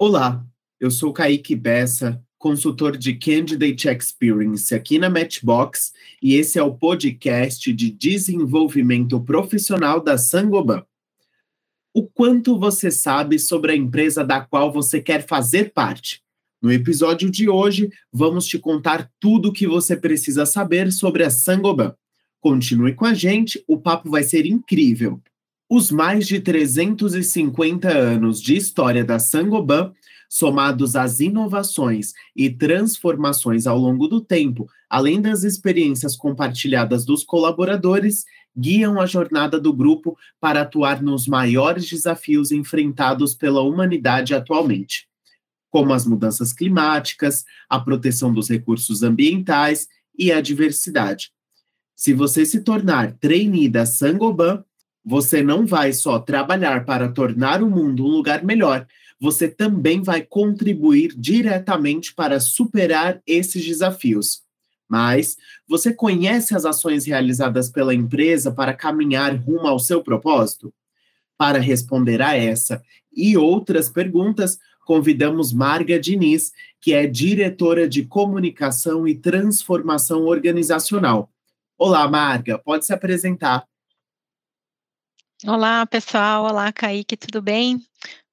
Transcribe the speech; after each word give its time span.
Olá, 0.00 0.46
eu 0.78 0.92
sou 0.92 1.12
Kaique 1.12 1.56
Bessa, 1.56 2.24
consultor 2.38 2.96
de 2.96 3.14
Candidate 3.14 3.88
Experience 3.88 4.72
aqui 4.72 4.96
na 4.96 5.10
Matchbox, 5.10 5.92
e 6.22 6.36
esse 6.36 6.56
é 6.56 6.62
o 6.62 6.72
podcast 6.72 7.72
de 7.72 7.90
desenvolvimento 7.90 9.20
profissional 9.20 10.00
da 10.00 10.16
Sangoban. 10.16 10.86
O 11.92 12.06
quanto 12.06 12.56
você 12.56 12.92
sabe 12.92 13.40
sobre 13.40 13.72
a 13.72 13.76
empresa 13.76 14.24
da 14.24 14.40
qual 14.40 14.72
você 14.72 15.00
quer 15.00 15.26
fazer 15.26 15.72
parte? 15.72 16.22
No 16.62 16.70
episódio 16.70 17.28
de 17.28 17.48
hoje, 17.48 17.90
vamos 18.12 18.46
te 18.46 18.56
contar 18.56 19.10
tudo 19.18 19.48
o 19.48 19.52
que 19.52 19.66
você 19.66 19.96
precisa 19.96 20.46
saber 20.46 20.92
sobre 20.92 21.24
a 21.24 21.30
Sangoban. 21.30 21.92
Continue 22.40 22.94
com 22.94 23.04
a 23.04 23.14
gente, 23.14 23.64
o 23.66 23.76
papo 23.76 24.08
vai 24.08 24.22
ser 24.22 24.46
incrível. 24.46 25.20
Os 25.70 25.90
mais 25.90 26.26
de 26.26 26.40
350 26.40 27.90
anos 27.90 28.40
de 28.40 28.56
história 28.56 29.04
da 29.04 29.18
Sangoban, 29.18 29.92
somados 30.26 30.96
às 30.96 31.20
inovações 31.20 32.14
e 32.34 32.48
transformações 32.48 33.66
ao 33.66 33.76
longo 33.78 34.08
do 34.08 34.18
tempo, 34.18 34.66
além 34.88 35.20
das 35.20 35.42
experiências 35.44 36.16
compartilhadas 36.16 37.04
dos 37.04 37.22
colaboradores, 37.22 38.24
guiam 38.56 38.98
a 38.98 39.04
jornada 39.04 39.60
do 39.60 39.70
grupo 39.70 40.16
para 40.40 40.62
atuar 40.62 41.02
nos 41.02 41.26
maiores 41.26 41.86
desafios 41.86 42.50
enfrentados 42.50 43.34
pela 43.34 43.60
humanidade 43.60 44.34
atualmente, 44.34 45.06
como 45.68 45.92
as 45.92 46.06
mudanças 46.06 46.50
climáticas, 46.50 47.44
a 47.68 47.78
proteção 47.78 48.32
dos 48.32 48.48
recursos 48.48 49.02
ambientais 49.02 49.86
e 50.18 50.32
a 50.32 50.40
diversidade. 50.40 51.30
Se 51.94 52.14
você 52.14 52.46
se 52.46 52.62
tornar 52.62 53.12
trainee 53.18 53.68
da 53.68 53.84
Sangoban, 53.84 54.64
você 55.08 55.42
não 55.42 55.64
vai 55.64 55.94
só 55.94 56.18
trabalhar 56.18 56.84
para 56.84 57.08
tornar 57.08 57.62
o 57.62 57.70
mundo 57.70 58.04
um 58.04 58.08
lugar 58.08 58.44
melhor, 58.44 58.86
você 59.18 59.48
também 59.48 60.02
vai 60.02 60.20
contribuir 60.20 61.14
diretamente 61.16 62.14
para 62.14 62.38
superar 62.38 63.18
esses 63.26 63.64
desafios. 63.64 64.42
Mas 64.86 65.38
você 65.66 65.94
conhece 65.94 66.54
as 66.54 66.66
ações 66.66 67.06
realizadas 67.06 67.70
pela 67.70 67.94
empresa 67.94 68.52
para 68.52 68.74
caminhar 68.74 69.34
rumo 69.34 69.66
ao 69.66 69.78
seu 69.78 70.02
propósito? 70.02 70.74
Para 71.38 71.58
responder 71.58 72.20
a 72.20 72.36
essa 72.36 72.82
e 73.10 73.34
outras 73.34 73.88
perguntas, 73.88 74.58
convidamos 74.84 75.54
Marga 75.54 75.98
Diniz, 75.98 76.52
que 76.82 76.92
é 76.92 77.06
diretora 77.06 77.88
de 77.88 78.04
comunicação 78.04 79.08
e 79.08 79.14
transformação 79.14 80.26
organizacional. 80.26 81.30
Olá, 81.78 82.06
Marga, 82.06 82.58
pode 82.58 82.84
se 82.84 82.92
apresentar. 82.92 83.64
Olá, 85.46 85.86
pessoal. 85.86 86.46
Olá, 86.46 86.72
Kaique, 86.72 87.16
tudo 87.16 87.40
bem? 87.40 87.80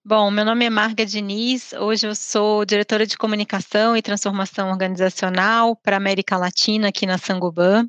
Bom, 0.04 0.32
meu 0.32 0.44
nome 0.44 0.66
é 0.66 0.72
Marga 0.72 1.06
Diniz. 1.06 1.72
Hoje 1.74 2.08
eu 2.08 2.16
sou 2.16 2.66
diretora 2.66 3.06
de 3.06 3.16
comunicação 3.16 3.96
e 3.96 4.02
transformação 4.02 4.72
organizacional 4.72 5.76
para 5.76 5.96
a 5.96 5.98
América 5.98 6.36
Latina 6.36 6.88
aqui 6.88 7.06
na 7.06 7.20
Sangoban. 7.20 7.88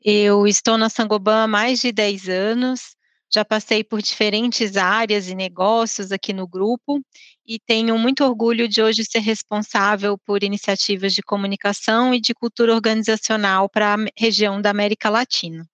Eu 0.00 0.46
estou 0.46 0.78
na 0.78 0.88
Sangoban 0.88 1.42
há 1.42 1.48
mais 1.48 1.80
de 1.80 1.90
10 1.90 2.28
anos. 2.28 2.94
Já 3.32 3.44
passei 3.44 3.82
por 3.82 4.00
diferentes 4.00 4.76
áreas 4.76 5.28
e 5.28 5.34
negócios 5.34 6.12
aqui 6.12 6.32
no 6.32 6.46
grupo 6.46 7.00
e 7.44 7.58
tenho 7.58 7.98
muito 7.98 8.24
orgulho 8.24 8.68
de 8.68 8.80
hoje 8.80 9.02
ser 9.04 9.18
responsável 9.18 10.16
por 10.16 10.44
iniciativas 10.44 11.12
de 11.12 11.22
comunicação 11.22 12.14
e 12.14 12.20
de 12.20 12.32
cultura 12.32 12.72
organizacional 12.72 13.68
para 13.68 13.94
a 13.94 13.98
região 14.16 14.62
da 14.62 14.70
América 14.70 15.10
Latina. 15.10 15.66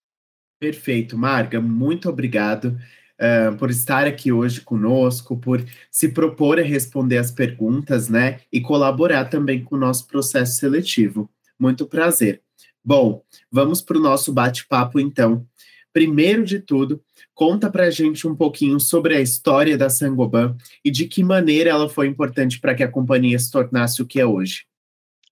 Perfeito, 0.60 1.16
Marga, 1.16 1.58
muito 1.58 2.06
obrigado 2.10 2.78
uh, 3.18 3.56
por 3.56 3.70
estar 3.70 4.06
aqui 4.06 4.30
hoje 4.30 4.60
conosco, 4.60 5.38
por 5.38 5.64
se 5.90 6.10
propor 6.10 6.60
a 6.60 6.62
responder 6.62 7.16
as 7.16 7.30
perguntas, 7.30 8.10
né, 8.10 8.40
e 8.52 8.60
colaborar 8.60 9.24
também 9.24 9.64
com 9.64 9.76
o 9.76 9.78
nosso 9.78 10.06
processo 10.06 10.58
seletivo. 10.58 11.30
Muito 11.58 11.86
prazer. 11.86 12.42
Bom, 12.84 13.24
vamos 13.50 13.80
para 13.80 13.96
o 13.96 14.02
nosso 14.02 14.34
bate-papo 14.34 15.00
então. 15.00 15.46
Primeiro 15.94 16.44
de 16.44 16.60
tudo, 16.60 17.02
conta 17.34 17.70
para 17.70 17.84
a 17.84 17.90
gente 17.90 18.28
um 18.28 18.36
pouquinho 18.36 18.78
sobre 18.78 19.16
a 19.16 19.20
história 19.20 19.78
da 19.78 19.88
Sangoban 19.88 20.58
e 20.84 20.90
de 20.90 21.06
que 21.06 21.24
maneira 21.24 21.70
ela 21.70 21.88
foi 21.88 22.06
importante 22.06 22.60
para 22.60 22.74
que 22.74 22.82
a 22.82 22.88
companhia 22.88 23.38
se 23.38 23.50
tornasse 23.50 24.02
o 24.02 24.06
que 24.06 24.20
é 24.20 24.26
hoje. 24.26 24.69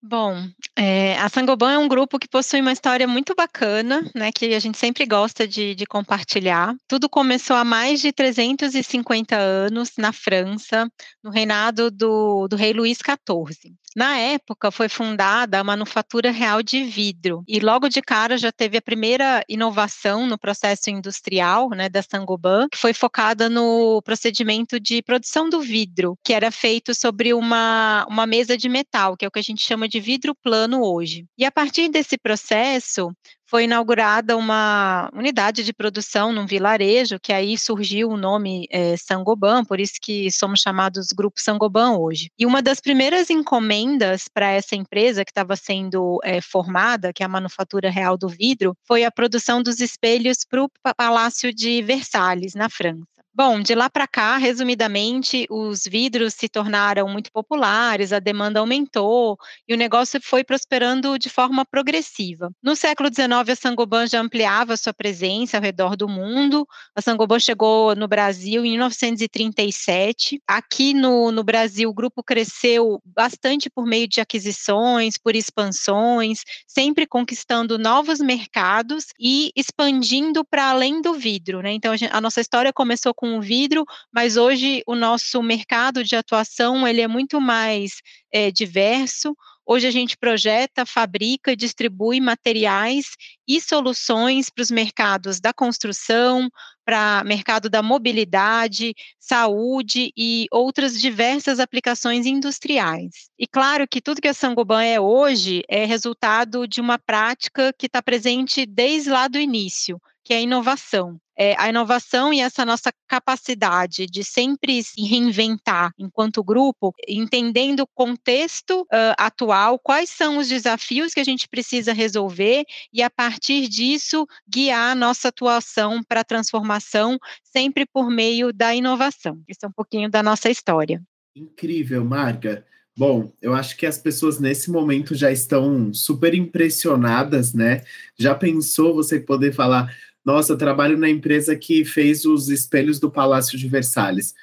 Bom, 0.01 0.49
é, 0.77 1.19
a 1.19 1.29
Sangoban 1.29 1.73
é 1.73 1.79
um 1.79 1.89
grupo 1.89 2.21
que 2.21 2.29
possui 2.29 2.61
uma 2.61 2.73
história 2.73 3.07
muito 3.09 3.35
bacana, 3.35 4.09
né, 4.15 4.31
que 4.31 4.55
a 4.55 4.61
gente 4.61 4.79
sempre 4.79 5.05
gosta 5.05 5.47
de, 5.47 5.75
de, 5.75 5.85
compartilhar. 5.87 6.73
Tudo 6.87 7.09
começou 7.09 7.57
há 7.57 7.65
mais 7.65 8.01
de 8.01 8.13
350 8.13 9.37
anos 9.37 9.93
na 9.99 10.13
França, 10.13 10.89
no 11.23 11.31
reinado 11.31 11.91
do, 11.91 12.47
do 12.47 12.55
rei 12.55 12.73
Luís 12.73 12.99
XIV. 12.99 13.75
Na 13.97 14.17
época, 14.17 14.71
foi 14.71 14.89
fundada 14.89 15.59
a 15.59 15.65
Manufatura 15.65 16.31
Real 16.31 16.63
de 16.63 16.85
Vidro, 16.85 17.43
e 17.49 17.59
logo 17.59 17.89
de 17.89 18.01
cara 18.01 18.39
já 18.39 18.53
teve 18.53 18.77
a 18.77 18.83
primeira 18.83 19.43
inovação 19.49 20.25
no 20.25 20.39
processo 20.39 20.91
industrial 20.91 21.71
né, 21.71 21.89
da 21.89 22.01
Sangoban, 22.01 22.69
que 22.71 22.79
foi 22.79 22.95
focada 22.95 23.49
no 23.49 24.01
procedimento 24.03 24.79
de 24.79 25.03
produção 25.03 25.49
do 25.49 25.61
vidro, 25.61 26.17
que 26.23 26.33
era 26.33 26.53
feito 26.53 26.95
sobre 26.95 27.35
uma, 27.35 28.07
uma 28.09 28.25
mesa 28.25 28.57
de 28.57 28.69
metal, 28.69 29.17
que 29.17 29.25
é 29.25 29.29
o 29.29 29.31
que 29.33 29.41
a 29.41 29.43
gente 29.43 29.63
chama 29.63 29.88
de 29.89 30.01
vidro 30.01 30.35
plano 30.35 30.83
hoje. 30.83 31.27
E 31.37 31.45
a 31.45 31.51
partir 31.51 31.89
desse 31.89 32.17
processo, 32.19 33.11
foi 33.49 33.65
inaugurada 33.65 34.37
uma 34.37 35.11
unidade 35.15 35.65
de 35.65 35.73
produção 35.73 36.33
num 36.33 36.47
vilarejo, 36.47 37.19
que 37.19 37.33
aí 37.33 37.57
surgiu 37.57 38.11
o 38.11 38.17
nome 38.17 38.67
é, 38.71 38.95
Sangoban, 38.97 39.65
por 39.65 39.81
isso 39.81 39.95
que 40.03 40.31
somos 40.31 40.61
chamados 40.61 41.09
Grupo 41.17 41.41
Sangoban 41.41 41.97
hoje. 41.97 42.31
E 42.39 42.45
uma 42.45 42.61
das 42.61 42.79
primeiras 42.79 43.31
encomendas 43.31 44.29
para 44.29 44.51
essa 44.51 44.77
empresa 44.77 45.25
que 45.25 45.31
estava 45.31 45.57
sendo 45.57 46.19
é, 46.23 46.43
formada, 46.43 47.11
que 47.13 47.23
é 47.23 47.27
a 47.27 47.29
Manufatura 47.29 47.91
Real 47.91 48.19
do 48.19 48.29
Vidro, 48.29 48.77
foi 48.87 49.05
a 49.05 49.11
produção 49.11 49.63
dos 49.63 49.81
espelhos 49.81 50.45
para 50.49 50.63
o 50.63 50.71
Palácio 50.95 51.53
de 51.53 51.81
Versalhes, 51.83 52.55
na 52.55 52.69
França. 52.69 53.18
Bom, 53.39 53.61
de 53.61 53.73
lá 53.73 53.89
para 53.89 54.09
cá, 54.09 54.37
resumidamente, 54.37 55.47
os 55.49 55.85
vidros 55.85 56.35
se 56.35 56.49
tornaram 56.49 57.09
muito 57.09 57.31
populares, 57.31 58.13
a 58.13 58.19
demanda 58.19 58.59
aumentou 58.59 59.39
e 59.69 59.73
o 59.73 59.77
negócio 59.77 60.19
foi 60.21 60.43
prosperando 60.43 61.17
de 61.17 61.31
forma 61.31 61.65
progressiva. 61.65 62.51
No 62.61 62.75
século 62.75 63.09
XIX, 63.09 63.49
a 63.49 63.55
Sangoban 63.55 64.09
já 64.09 64.21
ampliava 64.21 64.77
sua 64.77 64.93
presença 64.93 65.57
ao 65.57 65.63
redor 65.63 65.95
do 65.95 66.09
mundo. 66.09 66.67
A 66.97 67.01
Sangoban 67.01 67.39
chegou 67.39 67.95
no 67.95 68.09
Brasil 68.09 68.65
em 68.65 68.71
1937. 68.73 70.43
Aqui 70.45 70.93
no, 70.93 71.31
no 71.31 71.45
Brasil, 71.45 71.91
o 71.91 71.95
grupo 71.95 72.25
cresceu 72.25 73.01
bastante 73.05 73.71
por 73.71 73.87
meio 73.87 74.09
de 74.09 74.21
aquisições, 74.21 75.17
por 75.17 75.37
expansões, 75.37 76.41
sempre 76.67 77.07
conquistando 77.07 77.79
novos 77.79 78.19
mercados 78.19 79.07
e 79.17 79.53
expandindo 79.55 80.45
para 80.45 80.71
além 80.71 81.01
do 81.01 81.15
vidro. 81.15 81.63
Né? 81.63 81.71
Então, 81.75 81.93
a, 81.93 81.97
gente, 81.97 82.13
a 82.13 82.21
nossa 82.21 82.41
história 82.41 82.73
começou 82.73 83.15
com 83.15 83.28
com 83.29 83.41
vidro, 83.41 83.85
mas 84.13 84.37
hoje 84.37 84.83
o 84.87 84.95
nosso 84.95 85.43
mercado 85.43 86.03
de 86.03 86.17
atuação 86.17 86.87
ele 86.87 87.01
é 87.01 87.09
muito 87.09 87.41
mais 87.41 88.01
é, 88.33 88.51
diverso. 88.51 89.37
Hoje 89.67 89.87
a 89.87 89.91
gente 89.91 90.17
projeta, 90.17 90.87
fabrica, 90.87 91.55
distribui 91.55 92.21
materiais 92.21 93.05
e 93.47 93.61
soluções 93.61 94.49
para 94.49 94.63
os 94.63 94.71
mercados 94.71 95.41
da 95.41 95.53
construção, 95.53 96.49
para 96.87 97.23
mercado 97.23 97.69
da 97.69 97.83
mobilidade, 97.83 98.95
saúde 99.19 100.11
e 100.17 100.47
outras 100.51 100.99
diversas 100.99 101.61
aplicações 101.61 102.25
industriais. 102.25 103.29
E 103.39 103.47
claro 103.47 103.87
que 103.87 104.01
tudo 104.01 104.23
que 104.23 104.29
a 104.29 104.33
Sangoban 104.33 104.83
é 104.83 104.99
hoje 104.99 105.63
é 105.69 105.85
resultado 105.85 106.67
de 106.67 106.81
uma 106.81 106.99
prática 106.99 107.75
que 107.79 107.85
está 107.85 108.01
presente 108.01 108.65
desde 108.65 109.11
lá 109.11 109.29
do 109.29 109.39
início, 109.39 110.01
que 110.29 110.35
é 110.35 110.37
a 110.37 110.43
inovação 110.43 111.19
é, 111.39 111.55
a 111.57 111.69
inovação 111.69 112.33
e 112.33 112.41
essa 112.41 112.67
nossa 112.67 112.93
capacidade 113.07 114.07
de 114.07 114.25
sempre 114.25 114.83
se 114.83 115.03
reinventar 115.03 115.93
enquanto 115.97 116.43
grupo, 116.43 116.93
entendendo 117.07 117.81
o 117.81 117.87
contexto 117.87 118.81
uh, 118.83 119.15
atual, 119.17 119.79
quais 119.79 120.11
são 120.11 120.39
os 120.39 120.49
desafios 120.49 121.15
que 121.15 121.21
a 121.21 121.25
gente 121.25 121.49
precisa 121.49 121.93
resolver 121.93 122.65
e, 122.93 123.03
a 123.03 123.09
partir 123.09 123.69
disso, 123.69 124.27
guiar 124.49 124.91
a 124.91 124.95
nossa 124.97 125.29
atuação 125.29 126.03
para 126.03 126.23
a 126.23 126.25
transformação, 126.25 127.17
sempre 127.45 127.87
por 127.87 128.11
meio 128.11 128.53
da 128.53 128.75
inovação. 128.75 129.41
Isso 129.49 129.61
é 129.63 129.69
um 129.69 129.73
pouquinho 129.73 130.11
da 130.11 130.25
nossa 130.25 130.51
história. 130.51 131.01
Incrível, 131.37 132.05
Marga. 132.05 132.67
Bom, 132.99 133.33
eu 133.41 133.55
acho 133.55 133.77
que 133.77 133.87
as 133.87 133.97
pessoas 133.97 134.41
nesse 134.41 134.73
momento 134.73 135.15
já 135.15 135.31
estão 135.31 135.95
super 135.95 136.35
impressionadas, 136.35 137.55
né? 137.55 137.85
Já 138.19 138.35
pensou 138.35 138.93
você 138.93 139.21
poder 139.21 139.53
falar, 139.55 139.95
nossa, 140.29 140.53
eu 140.53 140.59
trabalho 140.59 140.99
na 140.99 141.09
empresa 141.09 141.57
que 141.57 141.87
fez 141.87 142.27
os 142.27 142.51
espelhos 142.51 143.01
do 143.01 143.11
Palácio 143.11 143.57
de 143.57 143.67
Versalhes. 143.67 144.35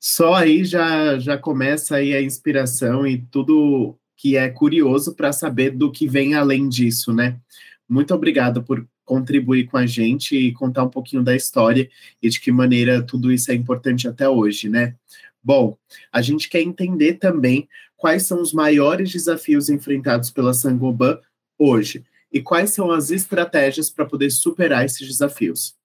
Só 0.00 0.32
aí 0.32 0.64
já, 0.64 1.18
já 1.18 1.36
começa 1.36 1.96
aí 1.96 2.14
a 2.14 2.22
inspiração 2.22 3.06
e 3.06 3.18
tudo 3.30 3.94
que 4.16 4.38
é 4.38 4.48
curioso 4.48 5.14
para 5.14 5.34
saber 5.34 5.72
do 5.72 5.92
que 5.92 6.08
vem 6.08 6.34
além 6.34 6.66
disso, 6.66 7.12
né? 7.12 7.38
Muito 7.86 8.14
obrigado 8.14 8.62
por 8.62 8.88
contribuir 9.04 9.66
com 9.66 9.76
a 9.76 9.84
gente 9.84 10.34
e 10.34 10.50
contar 10.50 10.82
um 10.82 10.88
pouquinho 10.88 11.22
da 11.22 11.36
história 11.36 11.90
e 12.22 12.30
de 12.30 12.40
que 12.40 12.50
maneira 12.50 13.02
tudo 13.02 13.30
isso 13.30 13.52
é 13.52 13.54
importante 13.54 14.08
até 14.08 14.26
hoje, 14.26 14.70
né? 14.70 14.94
Bom, 15.42 15.76
a 16.10 16.22
gente 16.22 16.48
quer 16.48 16.62
entender 16.62 17.18
também 17.18 17.68
quais 17.98 18.22
são 18.22 18.40
os 18.40 18.54
maiores 18.54 19.12
desafios 19.12 19.68
enfrentados 19.68 20.30
pela 20.30 20.54
Sangoban 20.54 21.20
hoje 21.58 22.02
e 22.34 22.42
quais 22.42 22.70
são 22.70 22.90
as 22.90 23.12
estratégias 23.12 23.88
para 23.88 24.04
poder 24.04 24.28
superar 24.28 24.84
esses 24.84 25.06
desafios. 25.06 25.76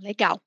Legal. 0.00 0.40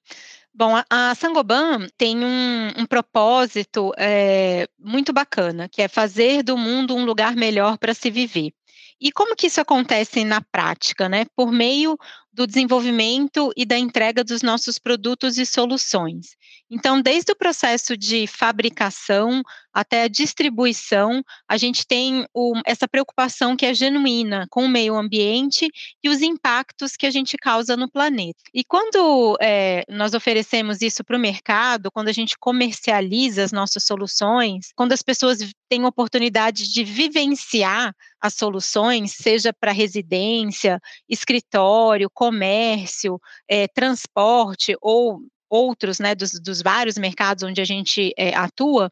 Bom, 0.54 0.76
a, 0.76 0.86
a 0.90 1.14
Sangoban 1.16 1.88
tem 1.98 2.24
um, 2.24 2.68
um 2.78 2.86
propósito 2.86 3.92
é, 3.98 4.68
muito 4.80 5.12
bacana, 5.12 5.68
que 5.68 5.82
é 5.82 5.88
fazer 5.90 6.44
do 6.44 6.58
mundo 6.58 6.96
um 6.96 7.04
lugar 7.04 7.36
melhor 7.36 7.78
para 7.78 7.94
se 7.94 8.10
viver. 8.10 8.54
E 9.02 9.12
como 9.12 9.36
que 9.36 9.48
isso 9.48 9.60
acontece 9.60 10.24
na 10.24 10.40
prática, 10.40 11.10
né? 11.10 11.26
Por 11.36 11.52
meio 11.52 11.98
do 12.34 12.48
desenvolvimento 12.48 13.52
e 13.56 13.64
da 13.64 13.78
entrega 13.78 14.24
dos 14.24 14.42
nossos 14.42 14.80
produtos 14.80 15.38
e 15.38 15.46
soluções. 15.46 16.36
Então, 16.70 17.00
desde 17.00 17.32
o 17.32 17.36
processo 17.36 17.96
de 17.96 18.26
fabricação 18.26 19.44
até 19.72 20.04
a 20.04 20.08
distribuição, 20.08 21.24
a 21.48 21.58
gente 21.58 21.86
tem 21.86 22.26
o, 22.34 22.54
essa 22.66 22.88
preocupação 22.88 23.56
que 23.56 23.66
é 23.66 23.74
genuína 23.74 24.48
com 24.50 24.66
o 24.66 24.70
meio 24.70 24.96
ambiente 24.96 25.68
e 26.04 26.10
os 26.10 26.22
impactos 26.22 26.96
que 26.96 27.06
a 27.06 27.12
gente 27.12 27.38
causa 27.38 27.78
no 27.78 27.90
planeta. 27.90 28.40
E 28.54 28.64
quando 28.64 29.38
é, 29.40 29.84
nós 29.90 30.14
oferecemos 30.14 30.82
isso 30.82 31.04
para 31.04 31.18
o 31.18 31.20
mercado, 31.20 31.92
quando 31.92 32.08
a 32.08 32.14
gente 32.14 32.36
comercializa 32.40 33.44
as 33.44 33.52
nossas 33.52 33.84
soluções, 33.84 34.72
quando 34.76 34.94
as 34.94 35.02
pessoas 35.02 35.40
têm 35.70 35.86
oportunidade 35.86 36.72
de 36.72 36.84
vivenciar 36.84 37.96
as 38.22 38.36
soluções, 38.36 39.12
seja 39.12 39.52
para 39.52 39.72
residência, 39.72 40.80
escritório, 41.10 42.10
comércio, 42.24 43.20
é, 43.50 43.68
transporte 43.68 44.78
ou 44.82 45.20
outros, 45.50 46.00
né, 46.00 46.16
dos, 46.16 46.32
dos, 46.40 46.62
vários 46.62 46.98
mercados 46.98 47.44
onde 47.44 47.60
a 47.60 47.66
gente 47.66 48.14
é, 48.18 48.34
atua, 48.34 48.90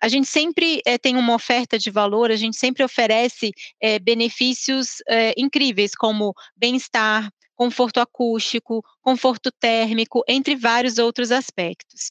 a 0.00 0.08
gente 0.08 0.26
sempre 0.26 0.80
é, 0.86 0.96
tem 0.96 1.14
uma 1.14 1.34
oferta 1.34 1.78
de 1.78 1.90
valor, 1.90 2.30
a 2.30 2.36
gente 2.36 2.56
sempre 2.56 2.82
oferece 2.82 3.52
é, 3.78 3.98
benefícios 3.98 5.02
incríveis, 5.36 5.94
como 5.94 6.32
bem-estar, 6.56 7.30
conforto 7.54 8.00
acústico, 8.00 8.82
conforto 9.02 9.52
térmico, 9.52 10.24
entre 10.26 10.56
vários 10.56 10.96
outros 10.96 11.30
aspectos. 11.30 12.10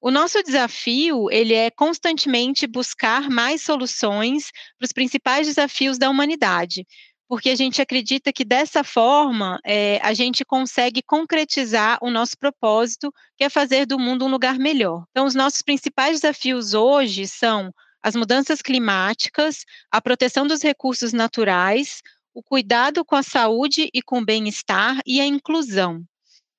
O 0.00 0.10
nosso 0.10 0.42
desafio, 0.42 1.30
ele 1.30 1.52
é 1.54 1.70
constantemente 1.70 2.66
buscar 2.66 3.28
mais 3.28 3.62
soluções 3.62 4.50
para 4.78 4.86
os 4.86 4.92
principais 4.92 5.46
desafios 5.46 5.98
da 5.98 6.08
humanidade, 6.08 6.86
porque 7.28 7.50
a 7.50 7.54
gente 7.54 7.82
acredita 7.82 8.32
que 8.32 8.44
dessa 8.44 8.82
forma 8.82 9.60
é, 9.64 10.00
a 10.02 10.14
gente 10.14 10.44
consegue 10.46 11.02
concretizar 11.02 11.98
o 12.00 12.10
nosso 12.10 12.38
propósito, 12.38 13.12
que 13.36 13.44
é 13.44 13.50
fazer 13.50 13.84
do 13.84 13.98
mundo 13.98 14.24
um 14.24 14.30
lugar 14.30 14.58
melhor. 14.58 15.04
Então, 15.10 15.26
os 15.26 15.34
nossos 15.34 15.60
principais 15.60 16.20
desafios 16.20 16.72
hoje 16.72 17.26
são 17.26 17.70
as 18.02 18.16
mudanças 18.16 18.62
climáticas, 18.62 19.66
a 19.90 20.00
proteção 20.00 20.46
dos 20.46 20.62
recursos 20.62 21.12
naturais, 21.12 22.00
o 22.32 22.42
cuidado 22.42 23.04
com 23.04 23.16
a 23.16 23.22
saúde 23.22 23.90
e 23.92 24.00
com 24.00 24.20
o 24.20 24.24
bem-estar 24.24 24.98
e 25.04 25.20
a 25.20 25.26
inclusão. 25.26 26.02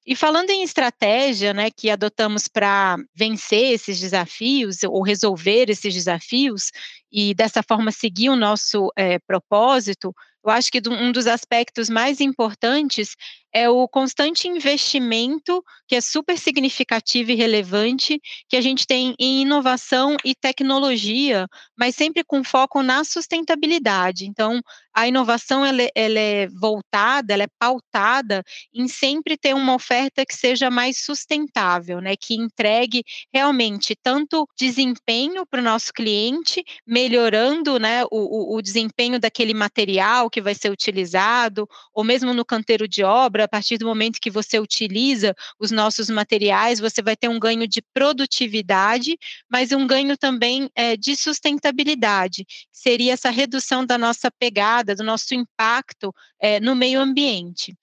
E 0.05 0.15
falando 0.15 0.49
em 0.49 0.63
estratégia, 0.63 1.53
né, 1.53 1.69
que 1.69 1.89
adotamos 1.89 2.47
para 2.47 2.97
vencer 3.15 3.73
esses 3.73 3.99
desafios 3.99 4.83
ou 4.83 5.03
resolver 5.03 5.69
esses 5.69 5.93
desafios 5.93 6.71
e 7.11 7.33
dessa 7.33 7.61
forma 7.61 7.91
seguir 7.91 8.29
o 8.29 8.35
nosso 8.35 8.91
é, 8.97 9.19
propósito, 9.19 10.13
eu 10.43 10.51
acho 10.51 10.71
que 10.71 10.81
um 10.87 11.11
dos 11.11 11.27
aspectos 11.27 11.89
mais 11.89 12.21
importantes 12.21 13.15
é 13.53 13.69
o 13.69 13.87
constante 13.87 14.47
investimento, 14.47 15.63
que 15.87 15.95
é 15.95 16.01
super 16.01 16.37
significativo 16.37 17.31
e 17.31 17.35
relevante, 17.35 18.19
que 18.47 18.55
a 18.55 18.61
gente 18.61 18.85
tem 18.85 19.15
em 19.19 19.41
inovação 19.41 20.15
e 20.23 20.35
tecnologia, 20.35 21.47
mas 21.77 21.95
sempre 21.95 22.23
com 22.23 22.43
foco 22.43 22.83
na 22.83 23.03
sustentabilidade. 23.03 24.25
Então, 24.25 24.61
a 24.93 25.07
inovação 25.07 25.65
ela, 25.65 25.81
é, 25.81 25.89
ela 25.95 26.19
é 26.19 26.47
voltada, 26.47 27.33
ela 27.33 27.43
é 27.43 27.47
pautada 27.57 28.43
em 28.73 28.87
sempre 28.87 29.37
ter 29.37 29.55
uma 29.55 29.75
oferta 29.75 30.25
que 30.25 30.35
seja 30.35 30.69
mais 30.69 31.03
sustentável, 31.03 32.01
né, 32.01 32.15
que 32.19 32.35
entregue 32.35 33.03
realmente 33.33 33.95
tanto 33.95 34.47
desempenho 34.57 35.45
para 35.45 35.61
o 35.61 35.63
nosso 35.63 35.93
cliente, 35.93 36.63
melhorando 36.85 37.79
né, 37.79 38.03
o, 38.11 38.57
o 38.57 38.61
desempenho 38.61 39.19
daquele 39.19 39.53
material 39.53 40.29
que 40.29 40.41
vai 40.41 40.53
ser 40.53 40.69
utilizado, 40.69 41.67
ou 41.93 42.03
mesmo 42.03 42.33
no 42.33 42.43
canteiro 42.43 42.87
de 42.87 43.03
obra, 43.03 43.38
a 43.43 43.47
partir 43.47 43.77
do 43.77 43.85
momento 43.85 44.19
que 44.21 44.29
você 44.29 44.59
utiliza 44.59 45.35
os 45.59 45.71
nossos 45.71 46.09
materiais, 46.09 46.79
você 46.79 47.01
vai 47.01 47.15
ter 47.15 47.27
um 47.27 47.39
ganho 47.39 47.67
de 47.67 47.81
produtividade, 47.93 49.17
mas 49.49 49.71
um 49.71 49.85
ganho 49.85 50.17
também 50.17 50.69
é, 50.75 50.95
de 50.95 51.15
sustentabilidade, 51.15 52.45
seria 52.71 53.13
essa 53.13 53.29
redução 53.29 53.85
da 53.85 53.97
nossa 53.97 54.31
pegada, 54.31 54.95
do 54.95 55.03
nosso 55.03 55.33
impacto 55.33 56.13
é, 56.39 56.59
no 56.59 56.75
meio 56.75 56.99
ambiente. 56.99 57.75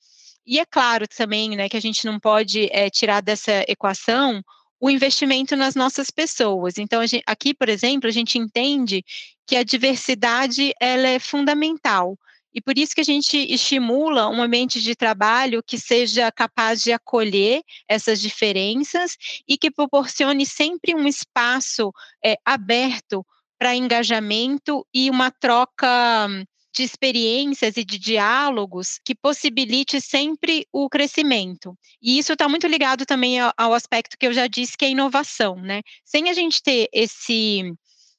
E 0.47 0.61
é 0.61 0.65
claro 0.65 1.07
também 1.09 1.57
né, 1.57 1.69
que 1.69 1.77
a 1.77 1.81
gente 1.81 2.07
não 2.07 2.21
pode 2.21 2.69
é, 2.71 2.89
tirar 2.89 3.21
dessa 3.21 3.65
equação 3.67 4.43
o 4.81 4.91
investimento 4.91 5.57
nas 5.57 5.75
nossas 5.75 6.11
pessoas. 6.11 6.79
Então, 6.79 7.05
gente, 7.07 7.25
aqui, 7.27 7.55
por 7.55 7.69
exemplo, 7.69 8.09
a 8.09 8.13
gente 8.13 8.39
entende 8.39 9.05
que 9.47 9.57
a 9.57 9.65
diversidade 9.65 10.73
ela 10.81 11.09
é 11.09 11.19
fundamental. 11.19 12.19
E 12.57 12.61
por 12.63 12.79
isso 12.79 12.95
que 12.95 13.03
a 13.03 13.05
gente 13.05 13.37
estimula 13.37 14.31
um 14.31 14.43
ambiente 14.43 14.81
de 14.81 14.97
trabalho 14.97 15.63
que 15.63 15.79
seja 15.79 16.33
capaz 16.33 16.83
de 16.83 16.91
acolher 16.91 17.61
essas 17.87 18.19
diferenças 18.19 19.15
e 19.47 19.59
que 19.59 19.71
proporcione 19.71 20.47
sempre 20.47 20.95
um 20.95 21.07
espaço 21.07 21.93
é, 22.25 22.37
aberto 22.43 23.23
para 23.59 23.77
engajamento 23.77 24.87
e 24.95 25.11
uma 25.11 25.31
troca 25.31 26.27
de 26.75 26.83
experiências 26.83 27.77
e 27.77 27.85
de 27.85 27.99
diálogos 27.99 28.99
que 29.05 29.15
possibilite 29.15 30.01
sempre 30.01 30.67
o 30.73 30.89
crescimento. 30.89 31.77
E 32.01 32.19
isso 32.19 32.33
está 32.33 32.49
muito 32.49 32.67
ligado 32.67 33.05
também 33.05 33.39
ao, 33.39 33.53
ao, 33.55 33.75
aspecto 33.75 34.17
que 34.19 34.27
eu 34.27 34.33
já 34.33 34.47
disse, 34.47 34.79
que 34.79 34.85
é 34.87 34.91
inovação, 34.91 35.57
né? 35.57 35.83
Sem 36.07 36.31
a 36.31 36.33
gente 36.33 36.63
ter 36.63 36.89
esse 36.91 37.71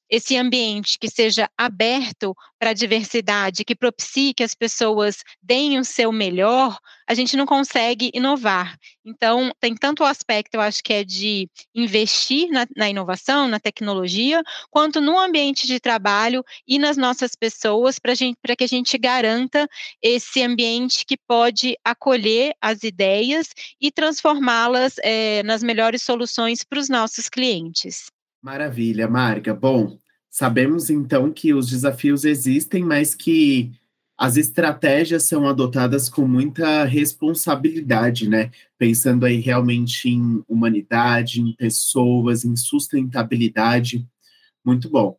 esse 0.10 0.38
ambiente 0.38 0.98
que 1.00 1.10
seja 1.10 1.50
aberto 1.58 2.36
para 2.60 2.72
a 2.72 2.74
diversidade, 2.74 3.64
que 3.64 3.76
propicie 3.76 4.34
que 4.34 4.44
as 4.44 4.56
pessoas 4.56 5.24
deem 5.42 5.78
o 5.78 5.86
seu 5.86 6.12
melhor, 6.12 6.78
a 7.08 7.14
gente 7.14 7.38
não 7.38 7.46
consegue 7.46 8.10
inovar. 8.14 8.78
Então, 9.06 9.52
tem 9.60 9.76
tanto 9.76 10.04
o 10.04 10.06
aspecto, 10.06 10.56
eu 10.56 10.62
acho 10.62 10.84
que 10.84 10.94
é 10.94 11.04
de 11.04 11.50
investir 11.74 12.50
na, 12.50 12.66
na 12.76 12.90
inovação, 12.90 13.48
na 13.48 13.60
tecnologia, 13.60 14.42
quanto 14.70 15.00
no 15.00 15.18
ambiente 15.18 15.68
de 15.68 15.80
trabalho 15.80 16.44
e 16.68 16.80
nas 16.80 16.98
nossas 16.98 17.36
pessoas, 17.36 18.00
para 18.00 18.56
que 18.56 18.64
a 18.64 18.68
gente 18.68 18.98
garanta 18.98 19.68
esse 20.02 20.42
ambiente 20.42 21.06
que 21.06 21.18
pode 21.28 21.78
acolher 21.84 22.54
as 22.62 22.84
ideias 22.84 23.50
e 23.80 23.92
transformá-las 23.92 24.96
é, 25.04 25.44
nas 25.44 25.64
melhores 25.64 26.02
soluções 26.02 26.64
para 26.64 26.80
os 26.80 26.90
nossos 26.90 27.30
clientes. 27.30 28.08
Maravilha, 28.42 29.08
Marga. 29.08 29.54
Bom, 29.54 29.98
sabemos 30.30 30.90
então 30.90 31.32
que 31.32 31.54
os 31.54 31.70
desafios 31.70 32.24
existem, 32.24 32.84
mas 32.84 33.16
que 33.16 33.72
as 34.18 34.36
estratégias 34.36 35.24
são 35.24 35.48
adotadas 35.48 36.10
com 36.10 36.28
muita 36.28 36.84
responsabilidade, 36.86 38.28
né? 38.28 38.50
Pensando 38.78 39.26
aí 39.26 39.40
realmente 39.40 40.10
em 40.10 40.44
humanidade, 40.48 41.40
em 41.40 41.54
pessoas, 41.54 42.44
em 42.44 42.56
sustentabilidade. 42.56 44.08
Muito 44.66 44.90
bom. 44.90 45.18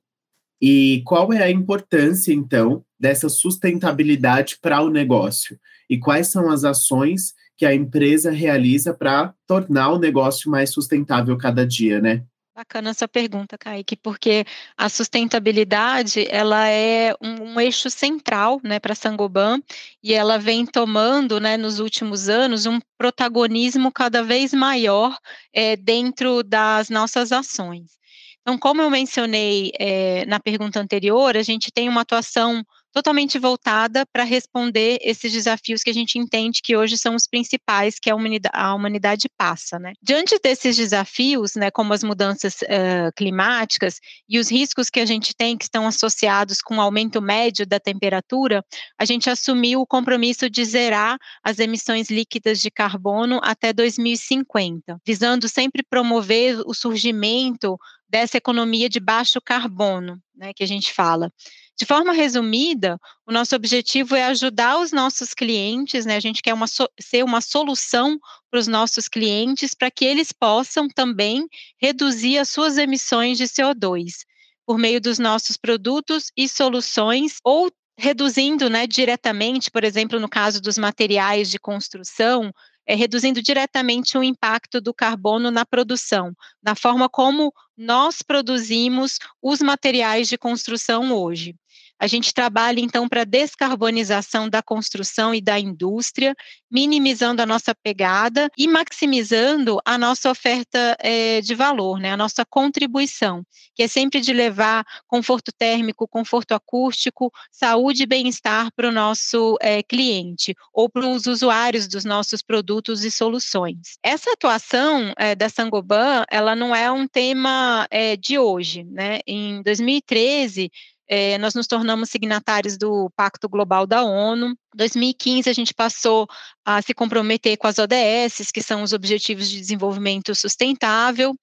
E 0.61 1.03
qual 1.07 1.33
é 1.33 1.45
a 1.45 1.51
importância, 1.51 2.33
então, 2.33 2.85
dessa 2.99 3.29
sustentabilidade 3.29 4.59
para 4.61 4.83
o 4.83 4.91
negócio? 4.91 5.59
E 5.89 5.97
quais 5.97 6.27
são 6.27 6.51
as 6.51 6.65
ações 6.65 7.35
que 7.57 7.65
a 7.65 7.75
empresa 7.75 8.33
realiza 8.33 8.93
para 8.93 9.33
tornar 9.47 9.93
o 9.93 9.99
negócio 9.99 10.51
mais 10.51 10.71
sustentável 10.71 11.37
cada 11.37 11.65
dia, 11.65 12.01
né? 12.01 12.25
Bacana 12.59 12.91
essa 12.91 13.07
pergunta, 13.07 13.57
Kaique, 13.57 13.95
porque 13.95 14.45
a 14.77 14.89
sustentabilidade 14.89 16.27
ela 16.29 16.67
é 16.67 17.15
um, 17.23 17.53
um 17.53 17.61
eixo 17.61 17.89
central 17.89 18.61
né, 18.65 18.81
para 18.81 18.95
a 18.95 18.97
Sangoban 18.97 19.63
e 20.03 20.13
ela 20.13 20.41
vem 20.41 20.67
tomando 20.67 21.39
né, 21.39 21.57
nos 21.57 21.79
últimos 21.79 22.29
anos 22.29 22.67
um 22.67 22.81
protagonismo 22.99 23.93
cada 23.93 24.25
vez 24.25 24.53
maior 24.53 25.17
é, 25.53 25.77
dentro 25.77 26.43
das 26.43 26.91
nossas 26.91 27.31
ações. 27.31 27.97
Então, 28.41 28.59
como 28.59 28.83
eu 28.83 28.91
mencionei 28.91 29.71
é, 29.79 30.27
na 30.27 30.41
pergunta 30.41 30.81
anterior, 30.81 31.37
a 31.37 31.43
gente 31.45 31.71
tem 31.71 31.89
uma 31.89 32.01
atuação 32.01 32.65
totalmente 32.93 33.39
voltada 33.39 34.05
para 34.13 34.25
responder 34.25 34.99
esses 35.03 35.33
desafios 35.33 35.83
que 35.83 35.91
a 35.91 35.95
gente 35.95 36.19
entende 36.19 36.61
que 36.63 36.77
hoje 36.77 36.97
são 36.97 37.15
os 37.15 37.27
principais 37.27 37.99
que 37.99 38.11
a 38.11 38.15
humanidade, 38.15 38.53
a 38.55 38.75
humanidade 38.75 39.29
passa. 39.37 39.79
Né? 39.79 39.93
Diante 40.03 40.39
desses 40.43 40.77
desafios, 40.77 41.55
né, 41.55 41.71
como 41.71 41.93
as 41.93 42.03
mudanças 42.03 42.55
uh, 42.63 43.13
climáticas 43.17 44.01
e 44.29 44.39
os 44.39 44.51
riscos 44.51 44.91
que 44.91 45.01
a 45.01 45.07
gente 45.07 45.35
tem 45.35 45.57
que 45.57 45.65
estão 45.65 45.87
associados 45.87 46.61
com 46.61 46.77
o 46.77 46.81
aumento 46.81 47.21
médio 47.21 47.67
da 47.67 47.79
temperatura, 47.79 48.65
a 48.99 49.05
gente 49.05 49.31
assumiu 49.31 49.81
o 49.81 49.87
compromisso 49.87 50.49
de 50.49 50.65
zerar 50.65 51.19
as 51.43 51.59
emissões 51.59 52.11
líquidas 52.11 52.61
de 52.61 52.71
carbono 52.71 53.41
até 53.43 53.73
2050, 53.73 55.01
visando 55.07 55.49
sempre 55.49 55.83
promover 55.83 56.61
o 56.67 56.75
surgimento 56.75 57.79
dessa 58.09 58.37
economia 58.37 58.89
de 58.89 59.01
baixo 59.01 59.41
carbono, 59.41 60.21
né, 60.35 60.53
que 60.55 60.63
a 60.63 60.67
gente 60.67 60.93
fala. 60.93 61.33
De 61.79 61.87
forma 61.87 62.13
resumida, 62.13 62.99
o 63.25 63.33
nosso 63.33 63.55
objetivo 63.55 64.17
é 64.17 64.25
ajudar 64.25 64.81
os 64.81 64.91
nossos 64.91 65.33
clientes, 65.33 66.05
né? 66.05 66.17
A 66.17 66.21
gente 66.21 66.43
quer 66.43 66.53
uma, 66.53 66.67
ser 66.67 67.25
uma 67.25 67.41
solução 67.41 68.19
para 68.51 68.59
os 68.59 68.67
nossos 68.67 69.07
clientes 69.07 69.75
para 69.75 69.89
que 69.89 70.05
eles 70.05 70.33
possam 70.33 70.89
também 70.89 71.47
reduzir 71.81 72.39
as 72.39 72.49
suas 72.49 72.79
emissões 72.79 73.39
de 73.39 73.45
CO2 73.45 74.25
por 74.67 74.77
meio 74.77 75.01
dos 75.01 75.21
nossos 75.21 75.57
produtos 75.57 76.33
e 76.37 76.49
soluções 76.49 77.37
ou 77.45 77.71
reduzindo, 77.97 78.69
né, 78.69 78.87
diretamente, 78.87 79.71
por 79.71 79.83
exemplo, 79.83 80.21
no 80.21 80.29
caso 80.29 80.61
dos 80.61 80.79
materiais 80.79 81.51
de 81.51 81.59
construção, 81.59 82.53
é, 82.89 82.95
reduzindo 82.95 83.43
diretamente 83.43 84.17
o 84.17 84.25
impacto 84.25 84.81
do 84.81 84.95
carbono 84.95 85.51
na 85.51 85.67
produção, 85.67 86.33
na 86.63 86.75
forma 86.75 87.07
como 87.07 87.53
nós 87.77 88.23
produzimos 88.23 89.19
os 89.43 89.61
materiais 89.61 90.27
de 90.27 90.39
construção 90.39 91.13
hoje. 91.13 91.55
A 91.99 92.07
gente 92.07 92.33
trabalha, 92.33 92.81
então, 92.81 93.09
para 93.09 93.23
a 93.23 93.25
descarbonização 93.25 94.49
da 94.49 94.63
construção 94.63 95.35
e 95.35 95.41
da 95.41 95.59
indústria, 95.59 96.35
minimizando 96.71 97.43
a 97.43 97.47
nossa 97.47 97.75
pegada 97.75 98.49
e 98.57 98.69
maximizando 98.69 99.81
a 99.85 99.99
nossa 99.99 100.31
oferta 100.31 100.97
é, 101.01 101.41
de 101.41 101.55
valor, 101.55 101.99
né, 101.99 102.13
a 102.13 102.17
nossa 102.17 102.45
contribuição, 102.45 103.43
que 103.75 103.83
é 103.83 103.89
sempre 103.89 104.21
de 104.21 104.33
levar 104.33 104.85
conforto 105.07 105.51
térmico, 105.51 106.07
conforto 106.07 106.53
acústico, 106.53 107.33
saúde 107.51 108.05
e 108.05 108.07
bem-estar 108.07 108.71
para 108.77 108.89
o 108.89 108.93
nosso 108.93 109.57
é, 109.61 109.83
cliente 109.83 110.55
ou 110.73 110.89
para 110.89 111.07
os 111.07 111.27
usuários 111.27 111.89
dos 111.89 112.05
nossos 112.05 112.43
produtos 112.43 113.03
e 113.03 113.11
soluções. 113.11 113.99
Essa 114.03 114.33
atuação 114.33 115.13
é, 115.19 115.35
da 115.35 115.49
Sangoban, 115.49 116.25
ela 116.31 116.55
não 116.55 116.75
é 116.75 116.91
um 116.93 117.09
tema 117.09 117.89
de 118.21 118.39
hoje, 118.39 118.85
né? 118.85 119.21
Em 119.27 119.63
2013 119.63 120.71
é, 121.09 121.39
nós 121.39 121.55
nos 121.55 121.67
tornamos 121.67 122.11
signatários 122.11 122.77
do 122.77 123.11
Pacto 123.17 123.49
Global 123.49 123.87
da 123.87 124.03
ONU. 124.05 124.49
Em 124.49 124.57
2015, 124.77 125.49
a 125.49 125.53
gente 125.53 125.73
passou 125.73 126.29
a 126.65 126.83
se 126.83 126.93
comprometer 126.93 127.57
com 127.57 127.67
as 127.67 127.79
ODS, 127.79 128.53
que 128.53 128.63
são 128.63 128.83
os 128.83 128.93
Objetivos 128.93 129.49
de 129.49 129.59
Desenvolvimento 129.59 130.35
Sustentável. 130.35 131.35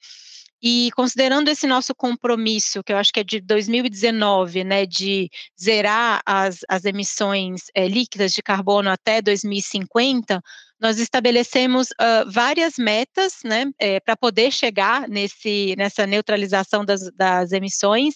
E 0.62 0.90
considerando 0.96 1.50
esse 1.50 1.68
nosso 1.68 1.94
compromisso, 1.94 2.84
que 2.84 2.94
eu 2.94 2.98
acho 2.98 3.12
que 3.12 3.20
é 3.20 3.24
de 3.24 3.40
2019, 3.42 4.64
né, 4.64 4.86
de 4.86 5.30
zerar 5.60 6.22
as, 6.26 6.60
as 6.70 6.86
emissões 6.86 7.64
é, 7.76 7.88
líquidas 7.88 8.34
de 8.34 8.42
carbono 8.42 8.90
até 8.90 9.22
2050, 9.22 10.42
nós 10.86 11.00
estabelecemos 11.00 11.88
uh, 11.94 12.32
várias 12.32 12.76
metas, 12.78 13.40
né, 13.44 13.66
é, 13.80 14.00
para 14.00 14.16
poder 14.16 14.52
chegar 14.52 15.10
nesse, 15.10 15.74
nessa 15.76 16.06
neutralização 16.06 16.86
das, 16.86 17.12
das 17.16 17.52
emissões, 17.52 18.14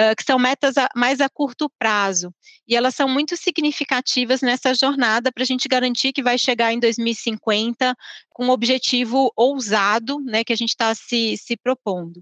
uh, 0.00 0.16
que 0.16 0.24
são 0.24 0.36
metas 0.36 0.76
a, 0.76 0.88
mais 0.96 1.20
a 1.20 1.28
curto 1.28 1.70
prazo. 1.78 2.34
E 2.66 2.74
elas 2.74 2.96
são 2.96 3.08
muito 3.08 3.36
significativas 3.36 4.42
nessa 4.42 4.74
jornada 4.74 5.30
para 5.30 5.44
a 5.44 5.46
gente 5.46 5.68
garantir 5.68 6.12
que 6.12 6.20
vai 6.20 6.36
chegar 6.36 6.72
em 6.72 6.80
2050 6.80 7.94
com 8.30 8.46
um 8.46 8.50
objetivo 8.50 9.32
ousado, 9.36 10.18
né, 10.18 10.42
que 10.42 10.52
a 10.52 10.56
gente 10.56 10.70
está 10.70 10.92
se, 10.96 11.36
se 11.36 11.56
propondo. 11.56 12.20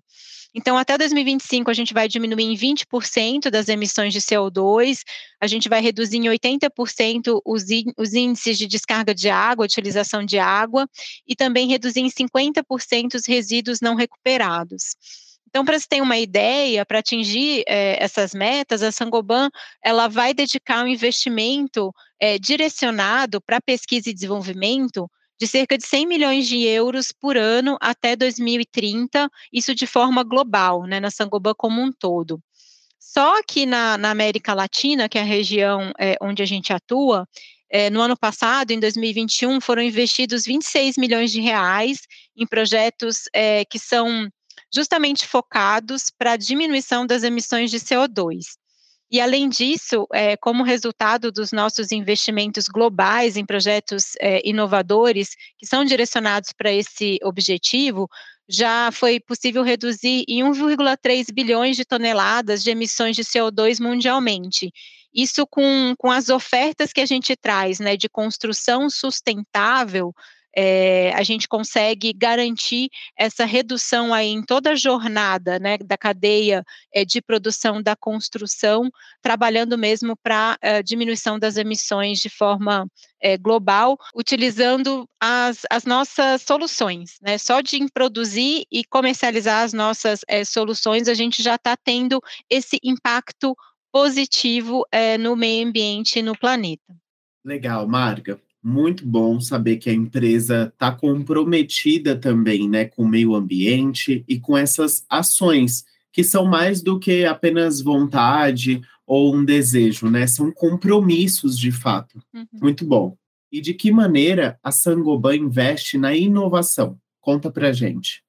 Então, 0.56 0.78
até 0.78 0.96
2025, 0.96 1.70
a 1.70 1.74
gente 1.74 1.92
vai 1.92 2.08
diminuir 2.08 2.44
em 2.44 2.56
20% 2.56 3.50
das 3.50 3.68
emissões 3.68 4.10
de 4.14 4.22
CO2, 4.22 5.00
a 5.38 5.46
gente 5.46 5.68
vai 5.68 5.82
reduzir 5.82 6.16
em 6.16 6.30
80% 6.30 7.42
os, 7.44 7.64
os 7.98 8.14
índices 8.14 8.56
de 8.56 8.66
descarga 8.66 9.14
de 9.14 9.28
água, 9.28 9.68
utilização 9.86 10.24
de 10.24 10.38
água, 10.38 10.88
e 11.26 11.36
também 11.36 11.68
reduzir 11.68 12.00
em 12.00 12.10
50% 12.10 13.14
os 13.14 13.26
resíduos 13.26 13.80
não 13.80 13.94
recuperados. 13.94 14.96
Então, 15.48 15.64
para 15.64 15.78
você 15.78 15.86
ter 15.88 16.02
uma 16.02 16.18
ideia, 16.18 16.84
para 16.84 16.98
atingir 16.98 17.64
é, 17.66 18.02
essas 18.02 18.34
metas, 18.34 18.82
a 18.82 18.92
Sangoban 18.92 19.48
ela 19.82 20.08
vai 20.08 20.34
dedicar 20.34 20.84
um 20.84 20.88
investimento 20.88 21.94
é, 22.20 22.38
direcionado 22.38 23.40
para 23.40 23.60
pesquisa 23.60 24.10
e 24.10 24.14
desenvolvimento 24.14 25.08
de 25.38 25.46
cerca 25.46 25.76
de 25.78 25.86
100 25.86 26.06
milhões 26.06 26.48
de 26.48 26.62
euros 26.62 27.12
por 27.12 27.36
ano 27.36 27.76
até 27.80 28.16
2030, 28.16 29.30
isso 29.52 29.74
de 29.74 29.86
forma 29.86 30.22
global, 30.22 30.84
né, 30.84 30.98
na 30.98 31.10
Sangoban 31.10 31.54
como 31.56 31.80
um 31.80 31.92
todo. 31.92 32.40
Só 32.98 33.42
que 33.42 33.64
na, 33.64 33.96
na 33.96 34.10
América 34.10 34.52
Latina, 34.52 35.08
que 35.08 35.16
é 35.16 35.22
a 35.22 35.24
região 35.24 35.92
é, 35.98 36.16
onde 36.20 36.42
a 36.42 36.46
gente 36.46 36.72
atua, 36.72 37.26
é, 37.70 37.90
no 37.90 38.00
ano 38.00 38.16
passado, 38.16 38.70
em 38.70 38.80
2021, 38.80 39.60
foram 39.60 39.82
investidos 39.82 40.44
26 40.44 40.96
milhões 40.96 41.32
de 41.32 41.40
reais 41.40 41.98
em 42.36 42.46
projetos 42.46 43.22
é, 43.34 43.64
que 43.64 43.78
são 43.78 44.28
justamente 44.72 45.26
focados 45.26 46.04
para 46.16 46.32
a 46.32 46.36
diminuição 46.36 47.06
das 47.06 47.22
emissões 47.22 47.70
de 47.70 47.78
CO2. 47.78 48.56
E, 49.10 49.20
além 49.20 49.48
disso, 49.48 50.06
é, 50.12 50.36
como 50.36 50.64
resultado 50.64 51.30
dos 51.30 51.52
nossos 51.52 51.92
investimentos 51.92 52.66
globais 52.66 53.36
em 53.36 53.46
projetos 53.46 54.14
inovadores 54.42 55.28
que 55.56 55.64
são 55.64 55.84
direcionados 55.84 56.50
para 56.52 56.72
esse 56.72 57.16
objetivo, 57.22 58.08
já 58.48 58.90
foi 58.92 59.20
possível 59.20 59.62
reduzir 59.62 60.24
em 60.28 60.42
1,3 60.42 61.32
bilhões 61.32 61.76
de 61.76 61.84
toneladas 61.84 62.62
de 62.62 62.70
emissões 62.70 63.16
de 63.16 63.24
CO2 63.24 63.80
mundialmente. 63.80 64.72
Isso 65.16 65.46
com, 65.46 65.94
com 65.96 66.10
as 66.10 66.28
ofertas 66.28 66.92
que 66.92 67.00
a 67.00 67.06
gente 67.06 67.34
traz, 67.34 67.80
né, 67.80 67.96
de 67.96 68.06
construção 68.06 68.90
sustentável, 68.90 70.14
é, 70.58 71.12
a 71.14 71.22
gente 71.22 71.46
consegue 71.46 72.14
garantir 72.14 72.88
essa 73.14 73.44
redução 73.44 74.14
aí 74.14 74.28
em 74.28 74.42
toda 74.42 74.70
a 74.70 74.74
jornada 74.74 75.58
né, 75.58 75.76
da 75.76 75.98
cadeia 75.98 76.64
é, 76.94 77.04
de 77.04 77.20
produção 77.20 77.82
da 77.82 77.94
construção, 77.94 78.90
trabalhando 79.20 79.76
mesmo 79.76 80.16
para 80.16 80.56
a 80.62 80.80
diminuição 80.80 81.38
das 81.38 81.58
emissões 81.58 82.20
de 82.20 82.30
forma 82.30 82.86
é, 83.20 83.36
global, 83.36 83.98
utilizando 84.14 85.06
as, 85.20 85.66
as 85.70 85.84
nossas 85.84 86.40
soluções. 86.40 87.18
Né? 87.20 87.36
Só 87.36 87.60
de 87.60 87.76
produzir 87.92 88.64
e 88.72 88.82
comercializar 88.84 89.62
as 89.62 89.74
nossas 89.74 90.20
soluções, 90.46 91.06
a 91.06 91.14
gente 91.14 91.42
já 91.42 91.56
está 91.56 91.76
tendo 91.76 92.18
esse 92.48 92.78
impacto 92.82 93.54
positivo 93.96 94.84
no 95.18 95.34
meio 95.34 95.66
ambiente 95.66 96.18
e 96.18 96.22
no 96.22 96.36
planeta. 96.36 96.94
Legal, 97.42 97.88
Marga 97.88 98.38
muito 98.62 99.06
bom 99.06 99.40
saber 99.40 99.76
que 99.76 99.88
a 99.88 99.92
empresa 99.92 100.72
está 100.74 100.90
comprometida 100.90 102.16
também 102.16 102.68
né, 102.68 102.86
com 102.86 103.04
o 103.04 103.08
meio 103.08 103.32
ambiente 103.36 104.24
e 104.26 104.40
com 104.40 104.58
essas 104.58 105.06
ações, 105.08 105.84
que 106.12 106.24
são 106.24 106.44
mais 106.44 106.82
do 106.82 106.98
que 106.98 107.24
apenas 107.24 107.80
vontade 107.80 108.82
ou 109.06 109.32
um 109.32 109.44
desejo, 109.44 110.10
né? 110.10 110.26
São 110.26 110.50
compromissos 110.50 111.56
de 111.56 111.70
fato. 111.70 112.20
Uhum. 112.34 112.44
Muito 112.60 112.84
bom. 112.84 113.16
E 113.52 113.60
de 113.60 113.72
que 113.72 113.92
maneira 113.92 114.58
a 114.60 114.72
Sangoban 114.72 115.36
investe 115.36 115.96
na 115.96 116.12
inovação? 116.12 116.98
Conta 117.20 117.52
pra 117.52 117.72
gente. 117.72 118.25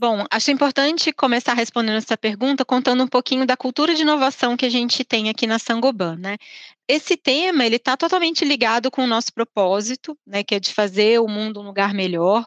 Bom, 0.00 0.24
acho 0.30 0.50
importante 0.50 1.12
começar 1.12 1.52
respondendo 1.52 1.98
essa 1.98 2.16
pergunta 2.16 2.64
contando 2.64 3.04
um 3.04 3.06
pouquinho 3.06 3.44
da 3.44 3.54
cultura 3.54 3.94
de 3.94 4.00
inovação 4.00 4.56
que 4.56 4.64
a 4.64 4.70
gente 4.70 5.04
tem 5.04 5.28
aqui 5.28 5.46
na 5.46 5.58
Sangoban, 5.58 6.16
né? 6.16 6.38
Esse 6.88 7.18
tema, 7.18 7.66
ele 7.66 7.76
está 7.76 7.98
totalmente 7.98 8.42
ligado 8.42 8.90
com 8.90 9.04
o 9.04 9.06
nosso 9.06 9.30
propósito, 9.30 10.16
né, 10.26 10.42
que 10.42 10.54
é 10.54 10.58
de 10.58 10.72
fazer 10.72 11.20
o 11.20 11.28
mundo 11.28 11.60
um 11.60 11.64
lugar 11.64 11.92
melhor. 11.92 12.46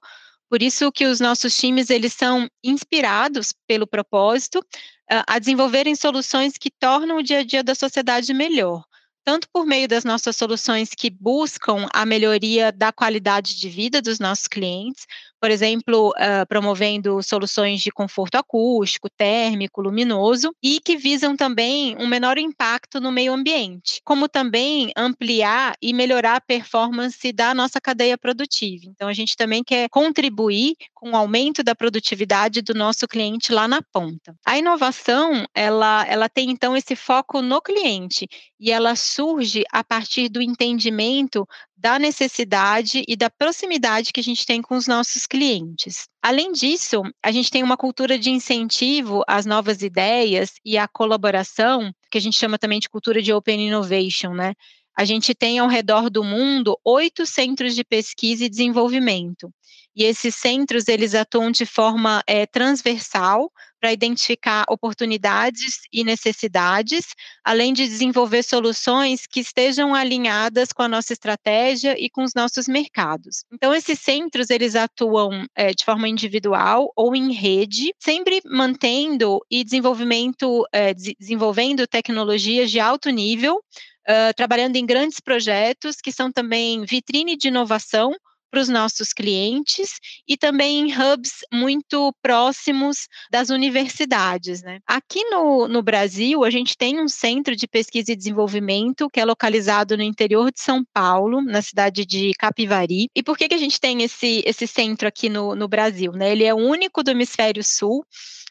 Por 0.50 0.64
isso 0.64 0.92
que 0.92 1.06
os 1.06 1.20
nossos 1.20 1.56
times, 1.56 1.92
eles 1.92 2.14
são 2.14 2.50
inspirados 2.64 3.54
pelo 3.68 3.86
propósito 3.86 4.58
uh, 4.58 5.22
a 5.28 5.38
desenvolverem 5.38 5.96
soluções 5.96 6.58
que 6.58 6.72
tornam 6.72 7.18
o 7.18 7.24
dia 7.24 7.42
a 7.42 7.44
dia 7.44 7.64
da 7.64 7.76
sociedade 7.76 8.34
melhor 8.34 8.84
tanto 9.24 9.48
por 9.52 9.66
meio 9.66 9.88
das 9.88 10.04
nossas 10.04 10.36
soluções 10.36 10.90
que 10.90 11.10
buscam 11.10 11.88
a 11.94 12.06
melhoria 12.06 12.72
da 12.72 12.92
qualidade 12.92 13.58
de 13.58 13.70
vida 13.70 14.02
dos 14.02 14.20
nossos 14.20 14.48
clientes, 14.48 15.06
por 15.44 15.52
exemplo, 15.52 16.12
uh, 16.12 16.48
promovendo 16.48 17.22
soluções 17.22 17.82
de 17.82 17.92
conforto 17.92 18.36
acústico, 18.36 19.10
térmico, 19.10 19.82
luminoso, 19.82 20.56
e 20.64 20.80
que 20.80 20.96
visam 20.96 21.36
também 21.36 21.98
um 22.00 22.08
menor 22.08 22.38
impacto 22.38 23.02
no 23.02 23.12
meio 23.12 23.34
ambiente, 23.34 24.00
como 24.06 24.30
também 24.30 24.94
ampliar 24.96 25.76
e 25.82 25.92
melhorar 25.92 26.38
a 26.38 26.42
performance 26.42 27.30
da 27.34 27.54
nossa 27.54 27.82
cadeia 27.82 28.18
produtiva. 28.18 28.86
Então, 28.88 29.10
a 29.10 29.14
gente 29.14 29.36
também 29.36 29.66
quer 29.66 29.90
contribuir 29.90 30.78
com 30.94 31.12
o 31.12 31.16
aumento 31.18 31.62
da 31.62 31.76
produtividade 31.76 32.62
do 32.62 32.74
nosso 32.74 33.06
cliente 33.06 33.52
lá 33.52 33.68
na 33.68 33.82
ponta. 33.82 34.34
A 34.46 34.58
inovação, 34.58 35.46
ela, 35.54 36.06
ela 36.08 36.30
tem 36.30 36.52
então 36.52 36.74
esse 36.78 36.96
foco 36.96 37.42
no 37.42 37.62
cliente, 37.62 38.30
e 38.58 38.72
ela 38.72 38.96
surge 38.96 39.66
a 39.70 39.84
partir 39.84 40.30
do 40.30 40.42
entendimento 40.42 41.46
da 41.84 42.00
necessidade 42.00 43.04
e 43.06 43.14
da 43.14 43.30
proximidade 43.30 44.14
que 44.14 44.22
a 44.22 44.24
gente 44.24 44.46
tem 44.46 44.62
com 44.62 44.78
os 44.78 44.88
nossos 44.88 45.28
clientes. 45.28 46.08
Além 46.22 46.54
disso, 46.54 47.04
a 47.22 47.30
gente 47.30 47.52
tem 47.52 47.62
uma 47.62 47.76
cultura 47.76 48.18
de 48.18 48.30
incentivo 48.30 49.22
às 49.28 49.46
novas 49.46 49.82
ideias 49.82 50.54
e 50.64 50.78
à 50.78 50.88
colaboração, 50.88 51.94
que 52.10 52.18
a 52.18 52.22
gente 52.22 52.38
chama 52.38 52.58
também 52.58 52.80
de 52.80 52.88
cultura 52.88 53.22
de 53.22 53.34
open 53.34 53.68
innovation, 53.68 54.34
né? 54.34 54.54
A 54.96 55.04
gente 55.04 55.36
tem 55.36 55.60
ao 55.60 55.68
redor 55.68 56.10
do 56.10 56.24
mundo 56.24 56.80
oito 56.86 57.26
centros 57.26 57.76
de 57.76 57.84
pesquisa 57.84 58.46
e 58.46 58.50
desenvolvimento. 58.50 59.52
E 59.94 60.06
esses 60.06 60.36
centros, 60.36 60.88
eles 60.88 61.14
atuam 61.14 61.52
de 61.52 61.66
forma 61.66 62.24
é, 62.26 62.46
transversal 62.46 63.52
para 63.84 63.92
identificar 63.92 64.64
oportunidades 64.70 65.82
e 65.92 66.06
necessidades, 66.06 67.08
além 67.44 67.74
de 67.74 67.86
desenvolver 67.86 68.42
soluções 68.42 69.28
que 69.28 69.42
estejam 69.42 69.94
alinhadas 69.94 70.72
com 70.72 70.84
a 70.84 70.88
nossa 70.88 71.12
estratégia 71.12 71.94
e 72.00 72.10
com 72.10 72.24
os 72.24 72.34
nossos 72.34 72.66
mercados. 72.66 73.44
Então, 73.52 73.76
esses 73.76 74.00
centros, 74.00 74.50
eles 74.50 74.78
atuam 74.78 75.46
é, 75.54 75.74
de 75.74 75.84
forma 75.84 76.08
individual 76.08 76.94
ou 76.96 77.14
em 77.14 77.34
rede, 77.34 77.94
sempre 78.00 78.42
mantendo 78.46 79.42
e 79.52 79.66
desenvolvimento, 79.66 80.66
é, 80.72 80.94
desenvolvendo 80.94 81.86
tecnologias 81.86 82.72
de 82.72 82.80
alto 82.80 83.10
nível, 83.10 83.58
uh, 83.58 84.34
trabalhando 84.34 84.78
em 84.78 84.86
grandes 84.86 85.20
projetos 85.20 85.98
que 86.02 86.14
são 86.14 86.32
também 86.32 86.86
vitrine 86.86 87.36
de 87.36 87.50
inovação 87.50 88.14
para 88.54 88.62
os 88.62 88.70
nossos 88.70 89.12
clientes 89.12 89.94
e 90.28 90.38
também 90.38 90.82
em 90.82 90.94
hubs 90.94 91.40
muito 91.52 92.14
próximos 92.22 93.08
das 93.32 93.50
universidades. 93.50 94.62
Né? 94.62 94.78
Aqui 94.86 95.24
no, 95.32 95.68
no 95.68 95.82
Brasil, 95.82 96.44
a 96.44 96.52
gente 96.52 96.78
tem 96.78 97.02
um 97.02 97.08
centro 97.08 97.56
de 97.56 97.68
pesquisa 97.68 98.12
e 98.12 98.16
desenvolvimento 98.16 99.10
que 99.10 99.20
é 99.20 99.26
localizado 99.26 99.98
no 99.98 100.04
interior 100.04 100.52
de 100.52 100.62
São 100.62 100.86
Paulo, 100.94 101.42
na 101.42 101.64
cidade 101.64 102.06
de 102.06 102.32
Capivari. 102.38 103.10
E 103.16 103.24
por 103.24 103.36
que, 103.36 103.50
que 103.50 103.56
a 103.56 103.58
gente 103.58 103.80
tem 103.80 104.04
esse, 104.04 104.44
esse 104.46 104.68
centro 104.68 105.08
aqui 105.08 105.30
no, 105.30 105.56
no 105.56 105.68
Brasil? 105.68 106.12
Né? 106.12 106.32
Ele 106.32 106.44
é 106.44 106.54
o 106.54 106.58
único 106.58 107.02
do 107.02 107.10
hemisfério 107.10 107.64
sul 107.64 108.06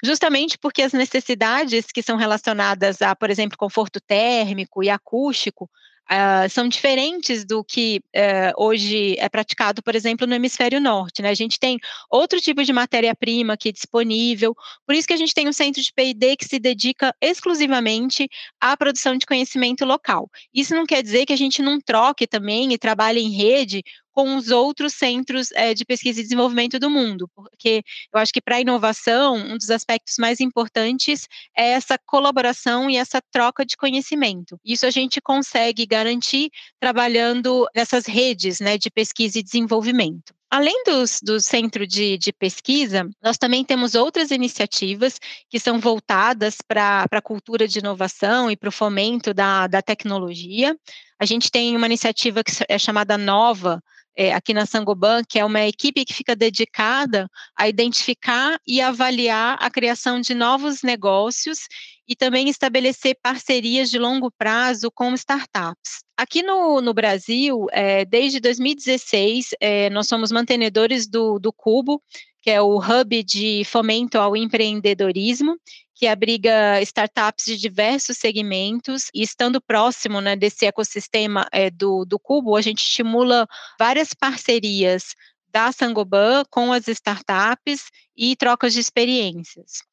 justamente 0.05 0.59
porque 0.59 0.83
as 0.83 0.93
necessidades 0.93 1.87
que 1.93 2.03
são 2.03 2.17
relacionadas 2.17 3.01
a, 3.01 3.15
por 3.15 3.31
exemplo, 3.31 3.57
conforto 3.57 4.01
térmico 4.01 4.83
e 4.83 4.91
acústico, 4.91 5.71
Uh, 6.11 6.49
são 6.51 6.69
diferentes 6.69 7.45
do 7.45 7.65
que 7.65 8.03
uh, 8.15 8.63
hoje 8.63 9.17
é 9.19 9.29
praticado, 9.29 9.83
por 9.83 9.95
exemplo, 9.95 10.27
no 10.27 10.35
hemisfério 10.35 10.81
norte. 10.81 11.23
Né? 11.23 11.31
A 11.31 11.35
gente 11.35 11.59
tem 11.59 11.79
outro 12.11 12.41
tipo 12.41 12.63
de 12.63 12.73
matéria-prima 12.73 13.55
aqui 13.55 13.73
disponível, 13.73 14.55
por 14.87 14.95
isso 14.95 15.07
que 15.07 15.15
a 15.15 15.17
gente 15.17 15.33
tem 15.33 15.49
um 15.49 15.53
centro 15.53 15.81
de 15.81 15.93
P&D 15.93 16.37
que 16.37 16.45
se 16.45 16.59
dedica 16.59 17.15
exclusivamente 17.21 18.29
à 18.61 18.77
produção 18.77 19.17
de 19.17 19.25
conhecimento 19.25 19.85
local. 19.85 20.29
Isso 20.53 20.75
não 20.75 20.85
quer 20.85 21.03
dizer 21.03 21.25
que 21.25 21.33
a 21.33 21.37
gente 21.37 21.63
não 21.63 21.81
troque 21.81 22.27
também 22.27 22.73
e 22.73 22.79
trabalhe 22.79 23.21
em 23.21 23.31
rede 23.31 23.83
com 24.13 24.37
os 24.37 24.51
outros 24.51 24.95
centros 24.95 25.51
é, 25.53 25.75
de 25.75 25.85
pesquisa 25.85 26.21
e 26.21 26.23
desenvolvimento 26.23 26.79
do 26.79 26.91
mundo, 26.91 27.29
porque 27.35 27.83
eu 28.13 28.21
acho 28.21 28.33
que 28.33 28.41
para 28.41 28.57
a 28.57 28.61
inovação, 28.61 29.37
um 29.37 29.57
dos 29.57 29.71
aspectos 29.71 30.17
mais 30.19 30.41
importantes 30.41 31.27
é 31.57 31.71
essa 31.71 31.99
colaboração 32.07 32.89
e 32.89 32.97
essa 32.97 33.21
troca 33.33 33.65
de 33.65 33.77
conhecimento. 33.77 34.59
Isso 34.65 34.87
a 34.87 34.91
gente 34.91 35.21
consegue 35.21 35.87
garantir 35.87 36.51
trabalhando 36.79 37.67
nessas 37.75 38.07
redes 38.07 38.61
né, 38.61 38.79
de 38.79 38.91
pesquisa 38.91 39.39
e 39.39 39.43
desenvolvimento. 39.43 40.35
Além 40.53 40.83
dos, 40.85 41.19
do 41.23 41.41
centro 41.41 41.87
de, 41.87 42.19
de, 42.19 42.31
pesquisa, 42.31 43.09
nós 43.23 43.39
também 43.39 43.65
temos 43.65 43.95
outras 43.95 44.31
iniciativas 44.31 45.19
que 45.49 45.59
são 45.59 45.81
voltadas 45.81 46.59
para 46.61 47.07
a 47.11 47.23
cultura 47.23 47.67
de 47.67 47.79
inovação 47.79 48.51
e 48.51 48.57
para 48.57 48.69
o 48.69 48.73
fomento 48.73 49.33
da, 49.33 49.67
da 49.67 49.81
tecnologia. 49.81 50.77
A 51.19 51.25
gente 51.25 51.51
tem 51.51 51.75
uma 51.75 51.87
iniciativa 51.87 52.45
que 52.45 52.53
é 52.69 52.79
chamada 52.79 53.17
Nova, 53.17 53.83
é, 54.17 54.33
aqui 54.33 54.53
na 54.53 54.67
Sangoban, 54.67 55.23
que 55.29 55.39
é 55.39 55.45
uma 55.45 55.67
equipe 55.67 56.05
que 56.05 56.15
fica 56.15 56.37
dedicada 56.37 57.29
a 57.57 57.69
identificar 57.69 58.59
e 58.67 58.81
avaliar 58.81 59.57
a 59.61 59.71
criação 59.71 60.21
de 60.21 60.35
novos 60.35 60.83
negócios 60.83 61.61
e 62.07 62.15
também 62.15 62.49
estabelecer 62.49 63.17
parcerias 63.23 63.91
de 63.91 63.99
longo 63.99 64.31
prazo 64.31 64.91
com 64.91 65.15
startups. 65.15 66.03
Aqui 66.17 66.43
no, 66.43 66.81
no 66.81 66.93
Brasil, 66.93 67.67
é, 67.73 68.05
desde 68.05 68.41
2016, 68.41 69.51
é, 69.61 69.89
nós 69.91 70.09
somos 70.09 70.31
mantenedores 70.31 71.07
do, 71.09 71.39
do 71.39 71.53
Cubo, 71.53 72.03
que 72.43 72.51
é 72.51 72.61
o 72.61 72.79
hub 72.79 73.23
de 73.23 73.63
fomento 73.65 74.19
ao 74.19 74.37
empreendedorismo, 74.37 75.57
que 76.03 76.09
abriga 76.09 76.83
startups 76.83 77.45
de 77.45 77.57
diversos 77.57 78.19
segmentos, 78.19 79.05
e 79.15 79.23
estando 79.23 79.61
próximo 79.61 80.21
né, 80.21 80.35
desse 80.35 80.67
ecossistema 80.67 81.47
é, 81.53 81.71
do, 81.71 82.05
do 82.05 82.19
Cubo, 82.19 82.57
a 82.57 82.61
gente 82.61 82.83
estimula 82.83 83.47
várias 83.79 84.13
parcerias 84.13 85.15
da 85.53 85.71
Sangoban 85.71 86.43
com 86.51 86.73
as 86.73 86.89
startups 86.89 87.85
e 88.17 88.35
trocas 88.35 88.73
de 88.73 88.81
experiências. 88.81 89.85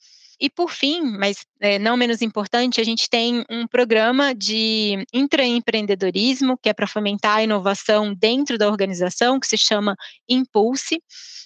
E 0.41 0.49
por 0.49 0.71
fim, 0.71 1.01
mas 1.01 1.45
é, 1.59 1.77
não 1.77 1.97
menos 1.97 2.21
importante, 2.21 2.79
a 2.79 2.83
gente 2.83 3.09
tem 3.09 3.43
um 3.49 3.67
programa 3.67 4.33
de 4.33 5.05
intraempreendedorismo, 5.13 6.57
que 6.57 6.69
é 6.69 6.73
para 6.73 6.87
fomentar 6.87 7.37
a 7.37 7.43
inovação 7.43 8.13
dentro 8.13 8.57
da 8.57 8.67
organização, 8.67 9.39
que 9.39 9.47
se 9.47 9.57
chama 9.57 9.95
Impulse. 10.29 11.03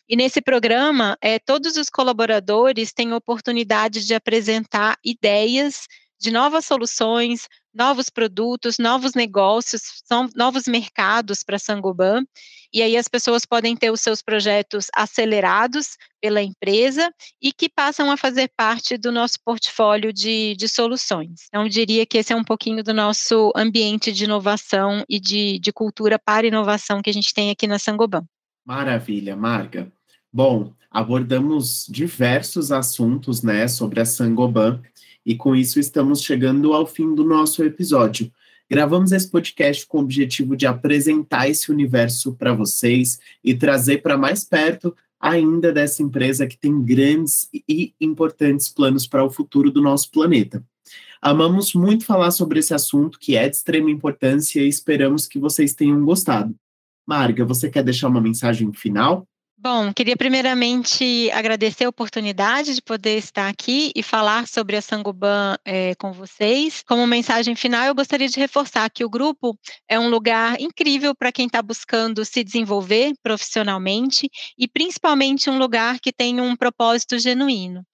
E 0.08 0.16
nesse 0.16 0.42
programa, 0.42 1.18
é, 1.22 1.40
todos 1.40 1.76
os 1.76 1.90
colaboradores 1.90 2.94
têm 2.94 3.14
oportunidade 3.14 4.06
de 4.06 4.14
apresentar 4.14 4.98
ideias 5.04 5.88
de 6.24 6.32
novas 6.32 6.66
soluções, 6.66 7.50
novos 7.76 8.10
produtos, 8.10 8.78
novos 8.80 9.14
negócios, 9.14 9.82
são 10.06 10.30
novos 10.38 10.66
mercados 10.68 11.44
para 11.44 11.60
Sangoban. 11.60 12.24
E 12.74 12.82
aí 12.82 12.96
as 12.96 13.10
pessoas 13.10 13.46
podem 13.46 13.76
ter 13.76 13.92
os 13.92 14.00
seus 14.00 14.22
projetos 14.22 14.88
acelerados 14.96 15.98
pela 16.22 16.42
empresa 16.42 17.14
e 17.42 17.52
que 17.52 17.68
passam 17.68 18.10
a 18.10 18.16
fazer 18.16 18.50
parte 18.56 18.98
do 18.98 19.12
nosso 19.12 19.38
portfólio 19.44 20.14
de, 20.14 20.56
de 20.56 20.70
soluções. 20.70 21.42
Então, 21.50 21.68
diria 21.68 22.06
que 22.06 22.18
esse 22.18 22.32
é 22.32 22.36
um 22.36 22.44
pouquinho 22.44 22.82
do 22.82 22.94
nosso 22.94 23.52
ambiente 23.54 24.12
de 24.14 24.24
inovação 24.24 25.04
e 25.10 25.20
de, 25.20 25.60
de 25.60 25.74
cultura 25.74 26.18
para 26.18 26.48
inovação 26.48 27.02
que 27.02 27.10
a 27.10 27.14
gente 27.14 27.34
tem 27.34 27.52
aqui 27.52 27.68
na 27.68 27.78
Sangoban. 27.78 28.24
Maravilha, 28.66 29.36
Marga. 29.36 29.92
Bom, 30.32 30.74
abordamos 30.90 31.86
diversos 31.90 32.72
assuntos, 32.72 33.44
né, 33.44 33.68
sobre 33.68 34.00
a 34.00 34.06
Sangoban, 34.06 34.82
e 35.26 35.36
com 35.36 35.56
isso 35.56 35.80
estamos 35.80 36.22
chegando 36.22 36.74
ao 36.74 36.86
fim 36.86 37.14
do 37.14 37.24
nosso 37.24 37.64
episódio. 37.64 38.32
Gravamos 38.70 39.12
esse 39.12 39.30
podcast 39.30 39.86
com 39.86 40.00
o 40.00 40.02
objetivo 40.02 40.56
de 40.56 40.66
apresentar 40.66 41.50
esse 41.50 41.72
universo 41.72 42.34
para 42.34 42.54
vocês 42.54 43.20
e 43.44 43.54
trazer 43.54 44.02
para 44.02 44.18
mais 44.18 44.44
perto 44.44 44.96
ainda 45.20 45.72
dessa 45.72 46.04
empresa 46.04 46.46
que 46.46 46.58
tem 46.58 46.84
grandes 46.84 47.48
e 47.68 47.94
importantes 48.00 48.68
planos 48.68 49.08
para 49.08 49.24
o 49.24 49.30
futuro 49.30 49.72
do 49.72 49.82
nosso 49.82 50.12
planeta. 50.12 50.64
Amamos 51.22 51.74
muito 51.74 52.06
falar 52.06 52.32
sobre 52.32 52.60
esse 52.60 52.74
assunto 52.74 53.18
que 53.18 53.38
é 53.38 53.48
de 53.48 53.56
extrema 53.56 53.90
importância 53.90 54.62
e 54.62 54.68
esperamos 54.68 55.26
que 55.26 55.40
vocês 55.40 55.74
tenham 55.74 56.04
gostado. 56.04 56.54
Marga, 57.08 57.46
você 57.46 57.70
quer 57.70 57.84
deixar 57.84 58.10
uma 58.10 58.20
mensagem 58.20 58.74
final? 58.74 59.26
Bom, 59.64 59.94
queria 59.94 60.18
primeiramente 60.18 61.32
agradecer 61.32 61.86
a 61.86 61.90
oportunidade 61.90 62.76
de 62.76 62.82
poder 62.82 63.18
estar 63.18 63.48
aqui 63.48 63.94
e 63.96 64.04
falar 64.04 64.46
sobre 64.46 64.76
a 64.76 64.82
Sangoban 64.82 65.56
é, 65.64 65.96
com 65.96 66.12
vocês. 66.12 66.84
Como 66.86 67.08
mensagem 67.08 67.56
final, 67.56 67.86
eu 67.86 67.96
gostaria 67.96 68.28
de 68.28 68.38
reforçar 68.38 68.90
que 68.90 69.06
o 69.06 69.10
grupo 69.10 69.58
é 69.88 69.98
um 69.98 70.10
lugar 70.10 70.60
incrível 70.60 71.16
para 71.16 71.32
quem 71.32 71.46
está 71.46 71.62
buscando 71.62 72.26
se 72.26 72.44
desenvolver 72.44 73.14
profissionalmente 73.24 74.30
e 74.58 74.68
principalmente 74.68 75.50
um 75.50 75.58
lugar 75.58 75.98
que 76.02 76.12
tem 76.12 76.42
um 76.42 76.58
propósito 76.58 77.18
genuíno. 77.18 77.86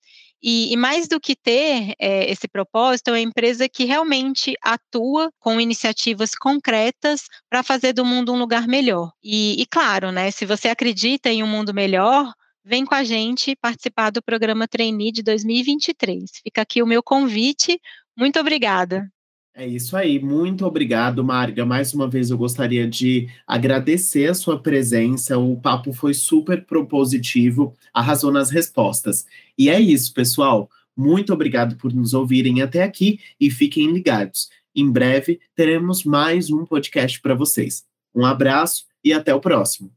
E, 0.41 0.71
e, 0.71 0.77
mais 0.77 1.07
do 1.07 1.19
que 1.19 1.35
ter 1.35 1.93
é, 1.99 2.29
esse 2.31 2.47
propósito, 2.47 3.09
é 3.09 3.11
uma 3.11 3.19
empresa 3.19 3.67
que 3.67 3.83
realmente 3.83 4.53
atua 4.61 5.31
com 5.39 5.59
iniciativas 5.59 6.33
concretas 6.33 7.23
para 7.49 7.63
fazer 7.63 7.93
do 7.93 8.05
mundo 8.05 8.31
um 8.31 8.39
lugar 8.39 8.67
melhor. 8.67 9.11
E, 9.23 9.61
e, 9.61 9.65
claro, 9.65 10.11
né, 10.11 10.31
se 10.31 10.45
você 10.45 10.69
acredita 10.69 11.29
em 11.29 11.43
um 11.43 11.47
mundo 11.47 11.73
melhor, 11.73 12.33
vem 12.63 12.85
com 12.85 12.95
a 12.95 13.03
gente 13.03 13.55
participar 13.55 14.11
do 14.11 14.21
programa 14.23 14.67
Trainee 14.67 15.11
de 15.11 15.23
2023. 15.23 16.31
Fica 16.43 16.61
aqui 16.61 16.81
o 16.81 16.87
meu 16.87 17.03
convite. 17.03 17.79
Muito 18.15 18.39
obrigada. 18.39 19.11
É 19.55 19.67
isso 19.67 19.97
aí, 19.97 20.19
muito 20.19 20.65
obrigado, 20.65 21.23
Marga. 21.23 21.65
Mais 21.65 21.93
uma 21.93 22.07
vez 22.07 22.29
eu 22.29 22.37
gostaria 22.37 22.87
de 22.87 23.27
agradecer 23.45 24.29
a 24.29 24.33
sua 24.33 24.61
presença. 24.61 25.37
O 25.37 25.59
papo 25.59 25.91
foi 25.91 26.13
super 26.13 26.65
propositivo, 26.65 27.73
arrasou 27.93 28.31
nas 28.31 28.49
respostas. 28.49 29.25
E 29.57 29.69
é 29.69 29.79
isso, 29.79 30.13
pessoal. 30.13 30.69
Muito 30.95 31.33
obrigado 31.33 31.75
por 31.77 31.93
nos 31.93 32.13
ouvirem 32.13 32.61
até 32.61 32.83
aqui 32.83 33.19
e 33.39 33.49
fiquem 33.49 33.91
ligados. 33.91 34.49
Em 34.75 34.89
breve 34.89 35.39
teremos 35.55 36.03
mais 36.03 36.49
um 36.49 36.65
podcast 36.65 37.19
para 37.21 37.35
vocês. 37.35 37.83
Um 38.13 38.25
abraço 38.25 38.85
e 39.03 39.11
até 39.11 39.33
o 39.33 39.39
próximo. 39.39 39.91